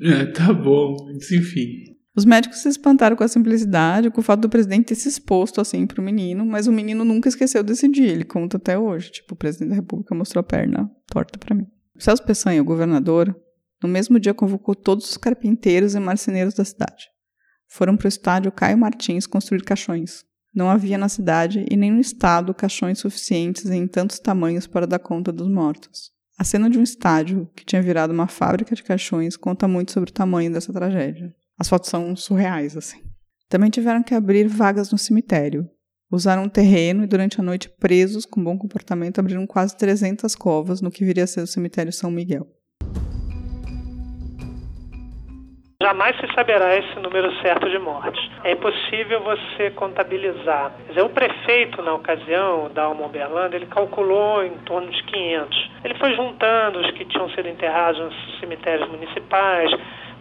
[0.00, 0.96] É, tá bom,
[1.30, 1.98] enfim.
[2.16, 5.60] Os médicos se espantaram com a simplicidade, com o fato do presidente ter se exposto
[5.60, 9.12] assim pro menino, mas o menino nunca esqueceu desse dia, ele conta até hoje.
[9.12, 11.66] Tipo, o presidente da república mostrou a perna torta pra mim.
[11.98, 13.34] Celso Peçanha, o governador,
[13.82, 17.06] no mesmo dia convocou todos os carpinteiros e marceneiros da cidade.
[17.66, 20.24] Foram para o estádio Caio Martins construir caixões.
[20.54, 24.98] Não havia na cidade e nem no estado caixões suficientes em tantos tamanhos para dar
[24.98, 26.10] conta dos mortos.
[26.38, 30.10] A cena de um estádio que tinha virado uma fábrica de caixões conta muito sobre
[30.10, 31.34] o tamanho dessa tragédia.
[31.58, 33.02] As fotos são surreais, assim.
[33.48, 35.68] Também tiveram que abrir vagas no cemitério.
[36.10, 40.80] Usaram um terreno e durante a noite, presos com bom comportamento, abriram quase 300 covas
[40.80, 42.46] no que viria a ser o cemitério São Miguel.
[45.82, 48.20] Jamais se saberá esse número certo de mortes.
[48.42, 50.72] É impossível você contabilizar.
[50.86, 55.70] Quer dizer, o prefeito, na ocasião, da Alma Uberlândia, ele calculou em torno de 500.
[55.84, 59.70] Ele foi juntando os que tinham sido enterrados nos cemitérios municipais,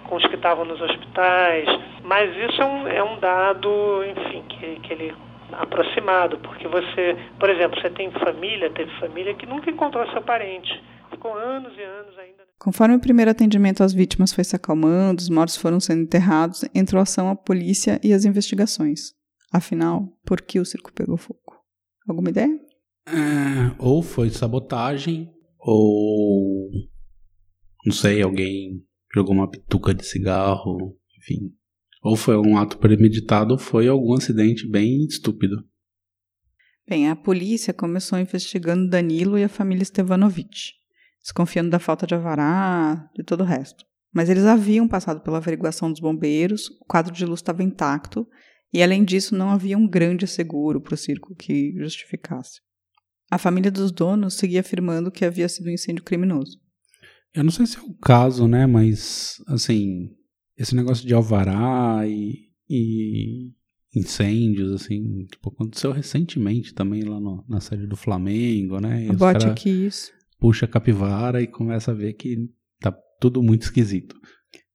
[0.04, 1.66] com os que estavam nos hospitais,
[2.04, 7.50] mas isso é um, é um dado, enfim, que, que ele aproximado, porque você, por
[7.50, 10.70] exemplo, você tem família, teve família que nunca encontrou seu parente,
[11.10, 12.44] ficou anos e anos ainda.
[12.60, 17.02] Conforme o primeiro atendimento às vítimas foi se acalmando, os mortos foram sendo enterrados, entrou
[17.02, 19.14] ação a polícia e as investigações.
[19.52, 21.40] Afinal, por que o circo pegou fogo?
[22.08, 22.60] Alguma ideia?
[23.08, 26.70] É, ou foi sabotagem, ou.
[27.86, 28.84] Não sei, alguém
[29.14, 31.54] jogou uma bituca de cigarro, enfim.
[32.08, 35.62] Ou foi um ato premeditado, ou foi algum acidente bem estúpido.
[36.88, 40.72] Bem, a polícia começou investigando Danilo e a família Stevanovic,
[41.22, 43.84] desconfiando da falta de avará, de todo o resto.
[44.14, 48.26] Mas eles haviam passado pela averiguação dos bombeiros, o quadro de luz estava intacto,
[48.72, 52.62] e além disso não havia um grande seguro para o circo que justificasse.
[53.30, 56.58] A família dos donos seguia afirmando que havia sido um incêndio criminoso.
[57.34, 58.66] Eu não sei se é o caso, né?
[58.66, 60.16] Mas, assim,
[60.58, 63.52] esse negócio de alvará e, e
[63.96, 69.06] incêndios, assim, tipo, aconteceu recentemente também lá no- na sede do Flamengo, né?
[69.06, 70.12] E bote aqui, isso.
[70.40, 74.16] puxa a capivara e começa a ver que tá tudo muito esquisito.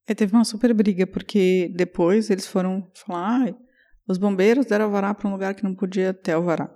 [0.06, 3.54] É, teve uma super briga, porque depois eles foram falar, ai,
[4.08, 6.68] os bombeiros deram alvará para um lugar que não podia ter alvará.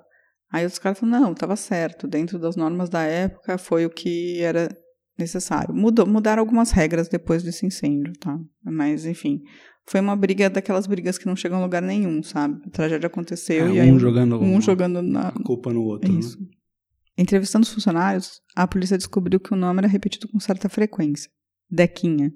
[0.52, 4.38] Aí os caras falaram, não, estava certo, dentro das normas da época foi o que
[4.40, 4.68] era
[5.18, 5.74] necessário.
[5.74, 8.38] Mudou, mudaram algumas regras depois desse incêndio, tá?
[8.64, 9.42] Mas, enfim,
[9.88, 12.60] foi uma briga daquelas brigas que não chegam a lugar nenhum, sabe?
[12.66, 16.12] A tragédia aconteceu É, e aí um jogando um jogando na, A culpa no outro,
[16.12, 16.18] né?
[16.18, 16.38] isso.
[17.16, 21.30] Entrevistando os funcionários, a polícia descobriu que o nome era repetido com certa frequência.
[21.70, 22.32] Dequinha.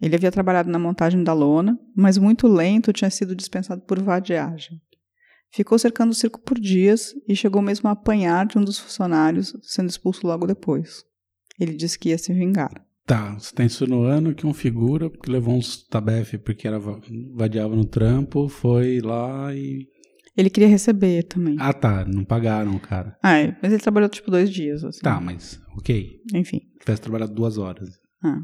[0.00, 4.80] Ele havia trabalhado na montagem da lona, mas muito lento tinha sido dispensado por vadiagem.
[5.50, 9.52] Ficou cercando o circo por dias e chegou mesmo a apanhar de um dos funcionários,
[9.62, 11.04] sendo expulso logo depois.
[11.58, 12.70] Ele disse que ia se vingar.
[13.04, 17.00] Tá, você tá insinuando que um figura que levou uns tabefe porque era va-
[17.34, 19.86] vadiava no trampo, foi lá e.
[20.36, 21.56] Ele queria receber também.
[21.58, 23.16] Ah, tá, não pagaram, cara.
[23.22, 25.00] Ah, é, mas ele trabalhou tipo dois dias, assim.
[25.02, 26.20] Tá, mas ok.
[26.34, 26.60] Enfim.
[26.80, 27.90] Tivesse trabalhado duas horas.
[28.24, 28.38] Ah.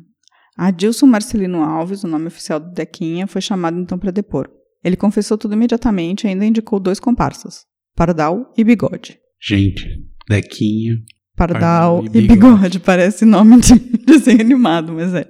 [0.57, 4.51] Adilson Marcelino Alves, o nome oficial do Dequinha, foi chamado então para depor.
[4.85, 7.65] Ele confessou tudo imediatamente e ainda indicou dois comparsas,
[7.97, 9.19] Pardal e Bigode.
[9.41, 9.87] Gente,
[10.29, 10.97] Dequinha.
[11.39, 12.81] Pardal, Pardal e e bigode.
[12.81, 13.75] parece nome de
[14.05, 15.27] desenho animado, mas é.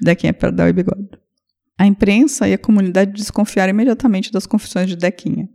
[0.00, 1.08] Dequinha, Pardal e Bigode.
[1.78, 5.48] A imprensa e a comunidade desconfiaram imediatamente das confissões de Dequinha.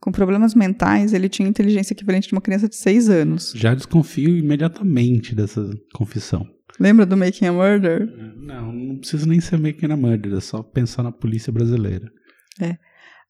[0.00, 3.52] Com problemas mentais, ele tinha inteligência equivalente de uma criança de 6 anos.
[3.54, 6.46] Já desconfio imediatamente dessa confissão.
[6.78, 8.08] Lembra do Making a Murder?
[8.38, 12.10] Não, não precisa nem ser making a murder, é só pensar na polícia brasileira.
[12.60, 12.76] É.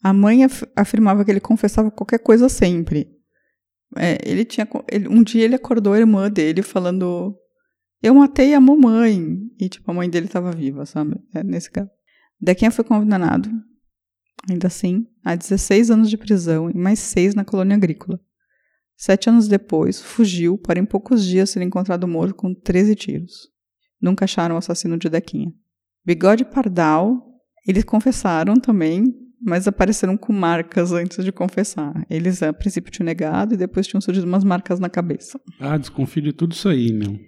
[0.03, 3.09] A mãe af- afirmava que ele confessava qualquer coisa sempre.
[3.97, 7.37] É, ele tinha, ele- um dia ele acordou a irmã dele falando:
[8.03, 9.39] Eu matei a mamãe.
[9.59, 11.17] E, tipo, a mãe dele estava viva, sabe?
[11.35, 11.91] É, nesse caso.
[12.41, 13.51] Dequinha foi condenado,
[14.49, 18.19] ainda assim, a 16 anos de prisão e mais seis na colônia agrícola.
[18.97, 23.49] Sete anos depois, fugiu para em poucos dias ser encontrado morto com 13 tiros.
[24.01, 25.53] Nunca acharam o assassino de Dequinha.
[26.05, 27.19] Bigode Pardal,
[27.67, 29.05] eles confessaram também,
[29.41, 32.05] mas apareceram com marcas antes de confessar.
[32.11, 35.41] Eles, a princípio, tinham negado e depois tinham surgido umas marcas na cabeça.
[35.59, 37.19] Ah, desconfio de tudo isso aí, meu.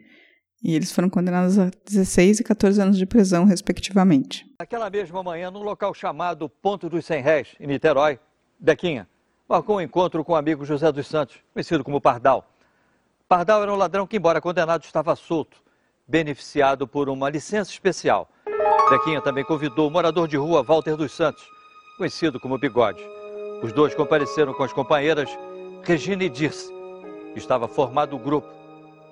[0.62, 4.44] E eles foram condenados a 16 e 14 anos de prisão, respectivamente.
[4.60, 8.20] Naquela mesma manhã, num local chamado Ponto dos Cem Réis, em Niterói,
[8.60, 9.08] Dequinha
[9.48, 12.48] marcou um encontro com o amigo José dos Santos, conhecido como Pardal.
[13.28, 15.58] Pardal era um ladrão que, embora condenado, estava solto,
[16.06, 18.30] beneficiado por uma licença especial.
[18.88, 21.44] Dequinha também convidou o morador de rua Walter dos Santos,
[22.02, 23.00] conhecido como Bigode.
[23.62, 25.28] Os dois compareceram com as companheiras
[25.84, 26.68] Regina e Dirce.
[27.36, 28.48] Estava formado o grupo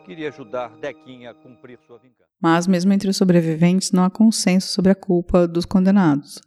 [0.04, 2.24] que iria ajudar Dequinha a cumprir sua vingança.
[2.42, 6.40] Mas, mesmo entre os sobreviventes, não há consenso sobre a culpa dos condenados.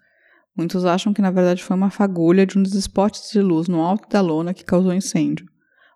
[0.58, 3.82] Muitos acham que, na verdade, foi uma fagulha de um dos spots de luz no
[3.82, 5.46] alto da lona que causou incêndio.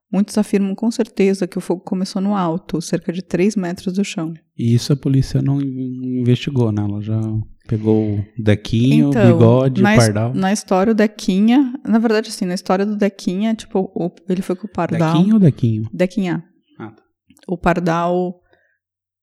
[0.10, 4.06] Muitos afirmam com certeza que o fogo começou no alto, cerca de 3 metros do
[4.06, 4.34] chão.
[4.58, 6.82] E isso a polícia não in- investigou, né?
[6.84, 7.20] Ela já
[7.68, 10.34] pegou o Dequinho, Então, o Bigode, na, o Pardal.
[10.34, 11.74] na história, o Dequinha...
[11.86, 15.14] Na verdade, assim, na história do Dequinha, tipo, o- ele foi com o Pardal...
[15.14, 15.90] Dequinho ou Dequinho?
[15.94, 16.44] Dequinha.
[16.80, 17.04] Ah, tá.
[17.48, 18.42] O Pardal...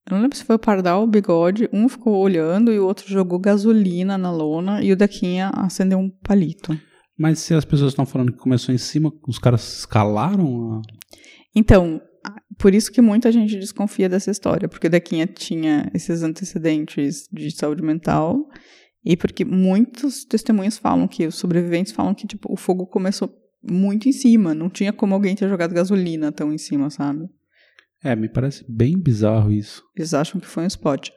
[0.09, 1.67] Eu não lembro se foi o Pardal ou o Bigode.
[1.73, 6.11] Um ficou olhando e o outro jogou gasolina na lona e o Dequinha acendeu um
[6.23, 6.77] palito.
[7.17, 10.81] Mas se as pessoas estão falando que começou em cima, os caras escalaram a...
[11.55, 11.99] Então,
[12.57, 17.51] por isso que muita gente desconfia dessa história, porque o Dequinha tinha esses antecedentes de
[17.51, 18.47] saúde mental
[19.03, 23.29] e porque muitos testemunhos falam que os sobreviventes falam que tipo o fogo começou
[23.63, 27.27] muito em cima, não tinha como alguém ter jogado gasolina tão em cima, sabe?
[28.03, 29.81] É, me parece bem bizarro isso.
[29.95, 31.09] Eles acham que foi um spot.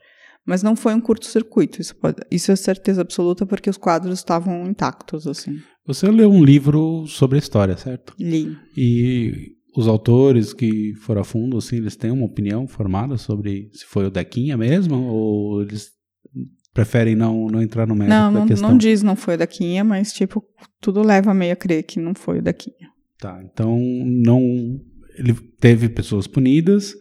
[0.47, 4.67] Mas não foi um curto-circuito, isso, pode- isso é certeza absoluta porque os quadros estavam
[4.67, 5.59] intactos, assim.
[5.87, 8.15] Você leu um livro sobre a história, certo?
[8.19, 8.57] Li.
[8.75, 13.85] E os autores que foram a fundo, assim, eles têm uma opinião formada sobre se
[13.85, 14.97] foi o Dequinha mesmo?
[15.05, 15.91] Ou eles
[16.75, 18.71] preferem não, não entrar no mérito Não, da não, questão?
[18.71, 20.45] não diz não foi o Dequinha, mas tipo,
[20.81, 22.89] tudo leva meio a crer que não foi o Dequinha.
[23.19, 24.41] Tá, então não.
[25.17, 26.95] Ele teve pessoas punidas,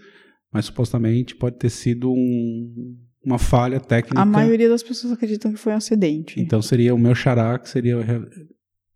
[0.52, 4.20] mas supostamente pode ter sido um- uma falha técnica.
[4.20, 6.40] A maioria das pessoas acreditam que foi um acidente.
[6.40, 7.98] Então seria o meu xará, que seria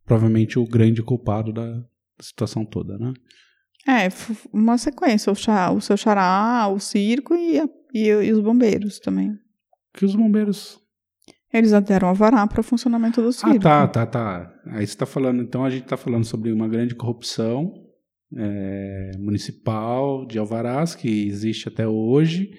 [0.06, 1.84] provavelmente o grande culpado da
[2.20, 3.14] situação toda, né?
[3.88, 4.08] É,
[4.54, 5.32] uma sequência.
[5.32, 5.34] O,
[5.76, 9.34] o seu xará, o circo e, a- e, e os bombeiros também.
[9.94, 10.80] Que os bombeiros.
[11.54, 13.56] Eles deram alvará para o funcionamento do circo.
[13.56, 14.54] Ah, tá, tá, tá.
[14.68, 17.74] Aí você tá falando, então a gente tá falando sobre uma grande corrupção
[18.38, 22.50] é, municipal de alvarás que existe até hoje.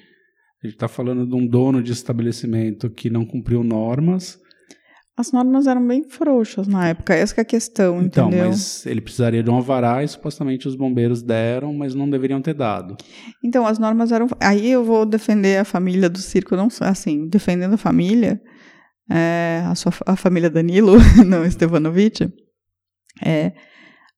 [0.62, 4.38] A gente tá falando de um dono de estabelecimento que não cumpriu normas.
[5.16, 8.48] As normas eram bem frouxas na época, essa que é a questão, Então, entendeu?
[8.48, 12.55] mas ele precisaria de um alvará e supostamente os bombeiros deram, mas não deveriam ter
[12.55, 12.96] dado.
[13.44, 14.27] Então, as normas eram.
[14.40, 18.40] Aí eu vou defender a família do circo, não assim, defendendo a família,
[19.11, 20.94] é, a, sua, a família Danilo,
[21.27, 22.33] não Stevanovic.
[23.23, 23.52] É,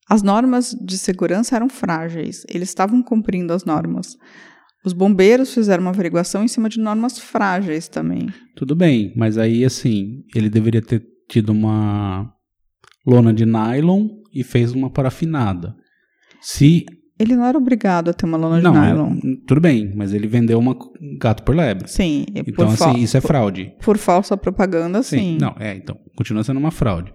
[0.09, 4.17] as normas de segurança eram frágeis, eles estavam cumprindo as normas.
[4.85, 8.29] Os bombeiros fizeram uma averiguação em cima de normas frágeis também.
[8.55, 12.31] Tudo bem, mas aí assim, ele deveria ter tido uma
[13.07, 15.75] lona de nylon e fez uma parafinada.
[16.41, 16.85] Se
[17.19, 19.15] Ele não era obrigado a ter uma lona de não, nylon.
[19.17, 20.77] é- tudo bem, mas ele vendeu uma
[21.19, 21.89] gato por lebre.
[21.89, 23.73] Sim, Então por assim, isso é fraude.
[23.83, 25.39] Por falsa propaganda, sim.
[25.41, 27.13] Não, é, então, continua sendo uma fraude.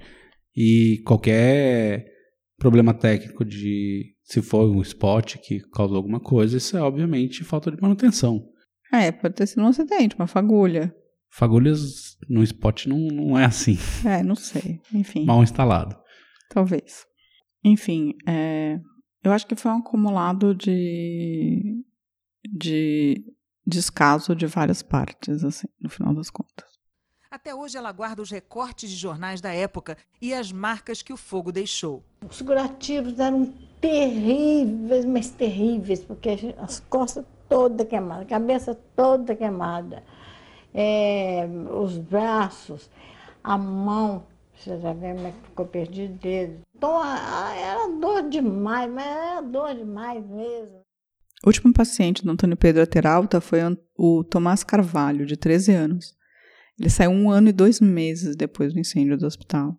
[0.56, 2.06] E qualquer
[2.58, 7.72] problema técnico de se for um spot que causou alguma coisa, isso é obviamente falta
[7.72, 8.48] de manutenção.
[8.94, 10.96] É, pode ter sido um acidente, uma fagulha.
[11.32, 13.78] Fagulhas no spot não, não é assim.
[14.06, 14.82] É, não sei.
[14.94, 15.26] Enfim.
[15.26, 15.98] Mal instalado.
[16.48, 17.08] Talvez.
[17.64, 18.80] Enfim, é,
[19.24, 21.84] eu acho que foi um acumulado de,
[22.46, 23.24] de
[23.66, 26.70] descaso de várias partes, assim, no final das contas.
[27.32, 31.18] Até hoje ela guarda os recortes de jornais da época e as marcas que o
[31.18, 32.04] fogo deixou.
[32.28, 40.04] Os curativos eram terríveis, mas terríveis, porque as costas toda queimadas, a cabeça toda queimada,
[40.74, 42.90] é, os braços,
[43.44, 44.24] a mão,
[44.56, 46.60] você já vê como é que ficou perdido dedo.
[46.76, 50.82] Então era dor demais, mas era dor demais mesmo.
[51.44, 53.60] O último paciente do Antônio Pedro Ateralta foi
[53.98, 56.14] o Tomás Carvalho, de 13 anos.
[56.78, 59.78] Ele saiu um ano e dois meses depois do incêndio do hospital.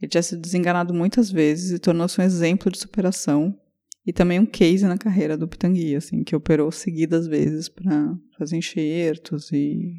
[0.00, 3.58] Ele tinha sido desenganado muitas vezes e tornou-se um exemplo de superação
[4.06, 8.56] e também um case na carreira do Pitangui, assim, que operou seguidas vezes para fazer
[8.56, 9.92] enxertos e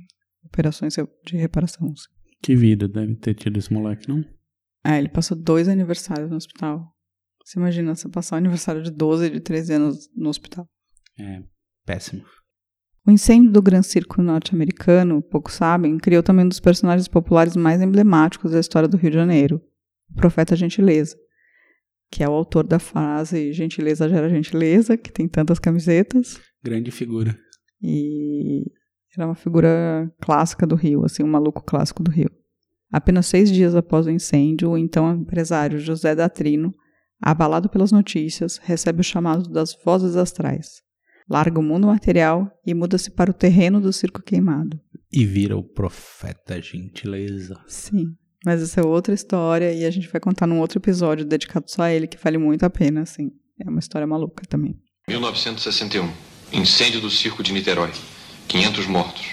[0.43, 1.87] operações de reparação.
[1.87, 2.07] assim.
[2.41, 4.23] Que vida deve ter tido esse moleque, não?
[4.83, 6.93] É, ele passou dois aniversários no hospital.
[7.43, 10.67] Você imagina você passar o aniversário de 12 e de 13 anos no hospital.
[11.19, 11.41] É
[11.85, 12.23] péssimo.
[13.07, 17.81] O incêndio do Gran Circo norte-americano, poucos sabem, criou também um dos personagens populares mais
[17.81, 19.61] emblemáticos da história do Rio de Janeiro,
[20.09, 21.15] o Profeta Gentileza,
[22.11, 27.37] que é o autor da frase Gentileza gera gentileza, que tem tantas camisetas, Grande figura.
[27.81, 28.63] e
[29.17, 32.29] era uma figura clássica do Rio, assim, um maluco clássico do Rio.
[32.91, 36.73] Apenas seis dias após o incêndio, o então empresário José Datrino,
[37.21, 40.81] abalado pelas notícias, recebe o chamado das vozes astrais.
[41.29, 44.79] Larga o mundo material e muda-se para o terreno do circo queimado.
[45.11, 47.59] E vira o profeta gentileza.
[47.67, 48.15] Sim.
[48.45, 51.83] Mas essa é outra história e a gente vai contar num outro episódio dedicado só
[51.83, 53.31] a ele, que vale muito a pena, assim.
[53.59, 54.75] É uma história maluca também.
[55.07, 56.07] 1961.
[56.53, 57.91] Incêndio do circo de Niterói.
[58.47, 59.25] 500 mortos.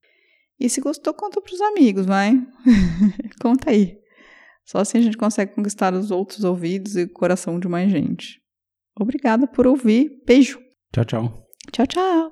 [0.59, 2.39] E se gostou, conta para os amigos, vai?
[3.41, 3.97] conta aí.
[4.65, 8.41] Só assim a gente consegue conquistar os outros ouvidos e o coração de mais gente.
[8.97, 10.21] Obrigada por ouvir.
[10.25, 10.59] Beijo.
[10.93, 11.47] Tchau, tchau.
[11.71, 12.31] Tchau, tchau.